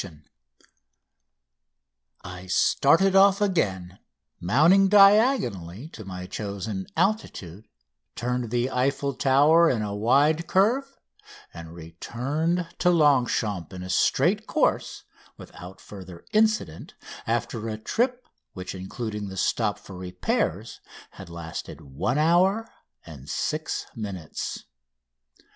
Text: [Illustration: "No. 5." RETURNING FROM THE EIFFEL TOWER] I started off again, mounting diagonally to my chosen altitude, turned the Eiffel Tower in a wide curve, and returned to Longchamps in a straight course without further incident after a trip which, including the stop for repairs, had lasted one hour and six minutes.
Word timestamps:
[Illustration: 0.01 0.25
"No. 2.23 2.29
5." 2.31 2.33
RETURNING 2.33 2.39
FROM 2.39 2.39
THE 2.39 2.39
EIFFEL 2.39 2.39
TOWER] 2.39 2.41
I 2.41 2.47
started 2.47 3.15
off 3.15 3.41
again, 3.41 3.99
mounting 4.39 4.87
diagonally 4.87 5.87
to 5.89 6.05
my 6.05 6.25
chosen 6.25 6.87
altitude, 6.97 7.67
turned 8.15 8.49
the 8.49 8.71
Eiffel 8.71 9.13
Tower 9.13 9.69
in 9.69 9.83
a 9.83 9.95
wide 9.95 10.47
curve, 10.47 10.97
and 11.53 11.75
returned 11.75 12.67
to 12.79 12.89
Longchamps 12.89 13.71
in 13.71 13.83
a 13.83 13.91
straight 13.91 14.47
course 14.47 15.03
without 15.37 15.79
further 15.79 16.25
incident 16.33 16.95
after 17.27 17.69
a 17.69 17.77
trip 17.77 18.25
which, 18.53 18.73
including 18.73 19.27
the 19.29 19.37
stop 19.37 19.77
for 19.77 19.95
repairs, 19.95 20.81
had 21.11 21.29
lasted 21.29 21.79
one 21.81 22.17
hour 22.17 22.67
and 23.05 23.29
six 23.29 23.85
minutes. 23.95 24.65